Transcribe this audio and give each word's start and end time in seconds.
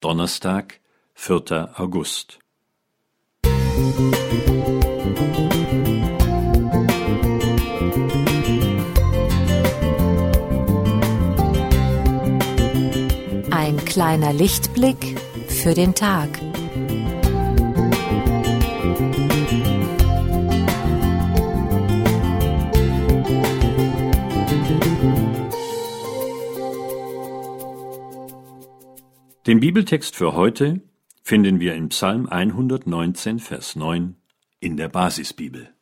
Donnerstag, 0.00 0.78
4. 1.14 1.70
August. 1.74 2.38
Ein 13.50 13.84
kleiner 13.86 14.32
Lichtblick 14.32 15.18
für 15.48 15.74
den 15.74 15.96
Tag. 15.96 16.28
Den 29.48 29.60
Bibeltext 29.60 30.14
für 30.14 30.34
heute 30.34 30.82
finden 31.22 31.58
wir 31.58 31.74
im 31.74 31.88
Psalm 31.88 32.26
119, 32.26 33.38
Vers 33.38 33.76
9 33.76 34.14
in 34.60 34.76
der 34.76 34.90
Basisbibel. 34.90 35.72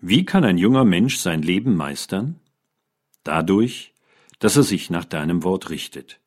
Wie 0.00 0.24
kann 0.24 0.44
ein 0.44 0.56
junger 0.56 0.84
Mensch 0.84 1.16
sein 1.16 1.42
Leben 1.42 1.74
meistern? 1.74 2.38
Dadurch, 3.24 3.92
dass 4.38 4.56
er 4.56 4.62
sich 4.62 4.88
nach 4.88 5.04
deinem 5.04 5.42
Wort 5.42 5.70
richtet. 5.70 6.20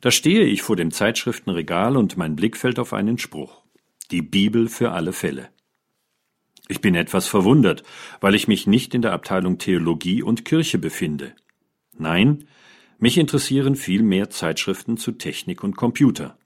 Da 0.00 0.12
stehe 0.12 0.44
ich 0.44 0.62
vor 0.62 0.76
dem 0.76 0.92
Zeitschriftenregal 0.92 1.96
und 1.96 2.16
mein 2.16 2.36
Blick 2.36 2.56
fällt 2.56 2.78
auf 2.78 2.92
einen 2.92 3.18
Spruch. 3.18 3.64
Die 4.12 4.22
Bibel 4.22 4.68
für 4.68 4.92
alle 4.92 5.12
Fälle. 5.12 5.48
Ich 6.68 6.80
bin 6.80 6.94
etwas 6.94 7.26
verwundert, 7.26 7.82
weil 8.20 8.36
ich 8.36 8.46
mich 8.46 8.68
nicht 8.68 8.94
in 8.94 9.02
der 9.02 9.12
Abteilung 9.12 9.58
Theologie 9.58 10.22
und 10.22 10.44
Kirche 10.44 10.78
befinde. 10.78 11.34
Nein, 11.98 12.46
mich 13.02 13.18
interessieren 13.18 13.74
viel 13.74 14.04
mehr 14.04 14.30
Zeitschriften 14.30 14.96
zu 14.96 15.10
Technik 15.10 15.64
und 15.64 15.76
Computer. 15.76 16.38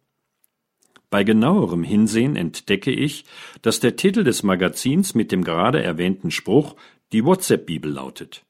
Bei 1.10 1.22
genauerem 1.22 1.84
Hinsehen 1.84 2.34
entdecke 2.34 2.90
ich, 2.90 3.26
dass 3.60 3.78
der 3.78 3.96
Titel 3.96 4.24
des 4.24 4.42
Magazins 4.42 5.14
mit 5.14 5.32
dem 5.32 5.44
gerade 5.44 5.82
erwähnten 5.82 6.30
Spruch 6.30 6.74
die 7.12 7.26
WhatsApp-Bibel 7.26 7.92
lautet. 7.92 8.46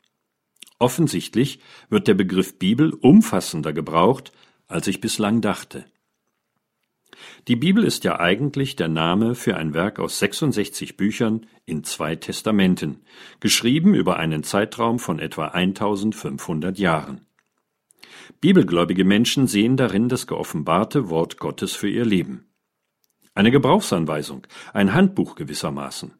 Offensichtlich 0.79 1.59
wird 1.89 2.07
der 2.07 2.15
Begriff 2.15 2.61
Bibel 2.61 2.93
umfassender 2.95 3.73
gebraucht, 3.73 4.31
als 4.69 4.87
ich 4.87 5.01
bislang 5.01 5.41
dachte. 5.41 5.85
Die 7.49 7.57
Bibel 7.57 7.83
ist 7.83 8.05
ja 8.05 8.21
eigentlich 8.21 8.77
der 8.77 8.89
Name 8.89 9.35
für 9.35 9.57
ein 9.57 9.75
Werk 9.75 9.99
aus 9.99 10.21
66 10.21 10.97
Büchern 10.97 11.47
in 11.65 11.83
zwei 11.83 12.15
Testamenten, 12.15 13.01
geschrieben 13.41 13.95
über 13.95 14.17
einen 14.17 14.45
Zeitraum 14.45 15.01
von 15.01 15.19
etwa 15.19 15.49
1500 15.49 16.79
Jahren. 16.79 17.26
Bibelgläubige 18.41 19.05
Menschen 19.05 19.47
sehen 19.47 19.77
darin 19.77 20.09
das 20.09 20.27
geoffenbarte 20.27 21.11
Wort 21.11 21.39
Gottes 21.39 21.75
für 21.75 21.89
ihr 21.89 22.05
Leben. 22.05 22.47
Eine 23.35 23.51
Gebrauchsanweisung, 23.51 24.47
ein 24.73 24.95
Handbuch 24.95 25.35
gewissermaßen. 25.35 26.13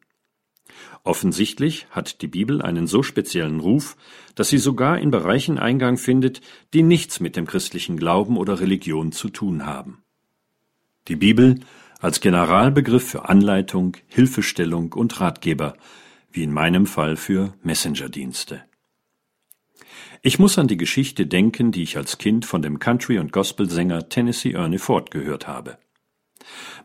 Offensichtlich 1.03 1.87
hat 1.89 2.21
die 2.21 2.27
Bibel 2.27 2.61
einen 2.61 2.85
so 2.85 3.01
speziellen 3.01 3.59
Ruf, 3.59 3.95
dass 4.35 4.49
sie 4.49 4.57
sogar 4.57 4.99
in 4.99 5.09
Bereichen 5.09 5.57
Eingang 5.57 5.97
findet, 5.97 6.41
die 6.73 6.83
nichts 6.83 7.19
mit 7.19 7.35
dem 7.35 7.47
christlichen 7.47 7.97
Glauben 7.97 8.37
oder 8.37 8.59
Religion 8.59 9.11
zu 9.11 9.29
tun 9.29 9.65
haben. 9.65 10.03
Die 11.07 11.15
Bibel 11.15 11.61
als 11.99 12.19
Generalbegriff 12.21 13.07
für 13.09 13.29
Anleitung, 13.29 13.97
Hilfestellung 14.07 14.93
und 14.93 15.19
Ratgeber, 15.19 15.75
wie 16.31 16.43
in 16.43 16.51
meinem 16.51 16.85
Fall 16.85 17.15
für 17.15 17.53
Messengerdienste. 17.63 18.66
Ich 20.27 20.39
muss 20.39 20.59
an 20.59 20.67
die 20.67 20.75
Geschichte 20.75 21.25
denken, 21.25 21.71
die 21.71 21.83
ich 21.83 21.95
als 21.95 22.17
Kind 22.17 22.43
von 22.43 22.61
dem 22.61 22.79
Country- 22.79 23.17
und 23.17 23.31
Gospelsänger 23.31 24.09
Tennessee 24.09 24.51
Ernie 24.51 24.77
Ford 24.77 25.09
gehört 25.09 25.47
habe. 25.47 25.77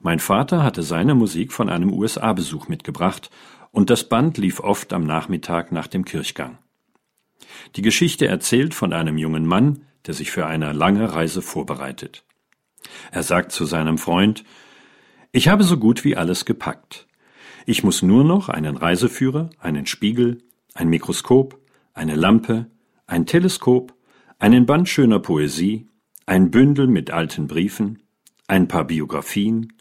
Mein 0.00 0.20
Vater 0.20 0.62
hatte 0.62 0.84
seine 0.84 1.16
Musik 1.16 1.52
von 1.52 1.68
einem 1.68 1.92
USA-Besuch 1.92 2.68
mitgebracht, 2.68 3.30
und 3.72 3.90
das 3.90 4.08
Band 4.08 4.38
lief 4.38 4.60
oft 4.60 4.92
am 4.92 5.02
Nachmittag 5.02 5.72
nach 5.72 5.88
dem 5.88 6.04
Kirchgang. 6.04 6.58
Die 7.74 7.82
Geschichte 7.82 8.28
erzählt 8.28 8.74
von 8.74 8.92
einem 8.92 9.18
jungen 9.18 9.44
Mann, 9.44 9.86
der 10.06 10.14
sich 10.14 10.30
für 10.30 10.46
eine 10.46 10.72
lange 10.72 11.12
Reise 11.12 11.42
vorbereitet. 11.42 12.24
Er 13.10 13.24
sagt 13.24 13.50
zu 13.50 13.64
seinem 13.64 13.98
Freund 13.98 14.44
Ich 15.32 15.48
habe 15.48 15.64
so 15.64 15.78
gut 15.78 16.04
wie 16.04 16.16
alles 16.16 16.44
gepackt. 16.44 17.08
Ich 17.66 17.82
muss 17.82 18.02
nur 18.02 18.22
noch 18.22 18.48
einen 18.48 18.76
Reiseführer, 18.76 19.50
einen 19.58 19.86
Spiegel, 19.86 20.44
ein 20.74 20.88
Mikroskop, 20.88 21.58
eine 21.92 22.14
Lampe, 22.14 22.70
ein 23.12 23.26
Teleskop, 23.26 23.94
einen 24.38 24.64
Band 24.64 24.88
schöner 24.88 25.20
Poesie, 25.20 25.86
ein 26.24 26.50
Bündel 26.50 26.86
mit 26.86 27.10
alten 27.10 27.46
Briefen, 27.46 28.02
ein 28.48 28.68
paar 28.68 28.86
Biografien, 28.86 29.74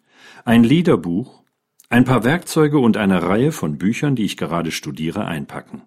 ein 0.44 0.66
Liederbuch, 0.66 1.42
ein 1.88 2.04
paar 2.04 2.26
Werkzeuge 2.26 2.78
und 2.78 2.98
eine 2.98 3.24
Reihe 3.24 3.54
von 3.54 3.78
Büchern, 3.78 4.18
die 4.18 4.26
ich 4.26 4.36
gerade 4.36 4.72
studiere, 4.72 5.24
einpacken. 5.24 5.84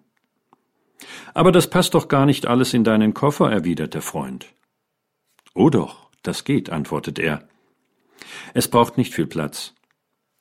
Aber 1.35 1.51
das 1.51 1.69
passt 1.69 1.93
doch 1.93 2.07
gar 2.07 2.25
nicht 2.25 2.47
alles 2.47 2.73
in 2.73 2.83
deinen 2.83 3.13
Koffer, 3.13 3.51
erwidert 3.51 3.93
der 3.93 4.01
Freund. 4.01 4.47
Oh 5.53 5.69
doch, 5.69 6.09
das 6.23 6.45
geht, 6.45 6.71
antwortet 6.71 7.19
er. 7.19 7.47
Es 8.55 8.67
braucht 8.67 8.97
nicht 8.97 9.13
viel 9.13 9.27
Platz. 9.27 9.75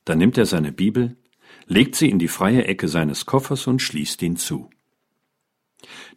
Dann 0.06 0.16
nimmt 0.16 0.38
er 0.38 0.46
seine 0.46 0.72
Bibel, 0.72 1.18
legt 1.66 1.96
sie 1.96 2.08
in 2.08 2.18
die 2.18 2.28
freie 2.28 2.64
Ecke 2.64 2.88
seines 2.88 3.26
Koffers 3.26 3.66
und 3.66 3.82
schließt 3.82 4.22
ihn 4.22 4.36
zu. 4.36 4.70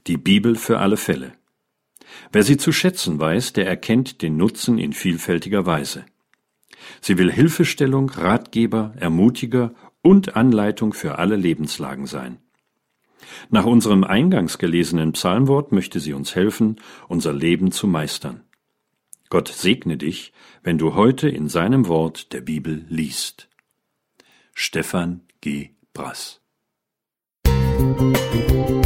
Die 0.07 0.17
Bibel 0.17 0.55
für 0.55 0.79
alle 0.79 0.95
Fälle. 0.95 1.33
Wer 2.31 2.43
sie 2.43 2.55
zu 2.55 2.71
schätzen 2.71 3.19
weiß, 3.19 3.51
der 3.53 3.67
erkennt 3.67 4.21
den 4.21 4.37
Nutzen 4.37 4.77
in 4.77 4.93
vielfältiger 4.93 5.65
Weise. 5.65 6.05
Sie 7.01 7.17
will 7.17 7.31
Hilfestellung, 7.31 8.09
Ratgeber, 8.09 8.93
Ermutiger 8.97 9.73
und 10.01 10.37
Anleitung 10.37 10.93
für 10.93 11.19
alle 11.19 11.35
Lebenslagen 11.35 12.05
sein. 12.05 12.39
Nach 13.49 13.65
unserem 13.65 14.05
eingangs 14.05 14.57
gelesenen 14.57 15.11
Psalmwort 15.11 15.73
möchte 15.73 15.99
sie 15.99 16.13
uns 16.13 16.35
helfen, 16.35 16.77
unser 17.09 17.33
Leben 17.33 17.71
zu 17.71 17.87
meistern. 17.87 18.43
Gott 19.29 19.49
segne 19.49 19.97
dich, 19.97 20.31
wenn 20.63 20.77
du 20.77 20.93
heute 20.93 21.27
in 21.27 21.49
seinem 21.49 21.87
Wort 21.87 22.31
der 22.31 22.41
Bibel 22.41 22.85
liest. 22.87 23.49
Stefan 24.53 25.21
G. 25.41 25.71
Brass 25.93 26.39
Musik 27.45 28.76